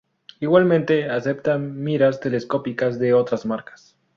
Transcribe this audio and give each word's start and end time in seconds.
Igualmente 0.39 1.11
acepta 1.11 1.59
miras 1.59 2.19
telescópicas 2.19 2.97
de 2.97 3.13
otras 3.13 3.45
marcas. 3.45 3.95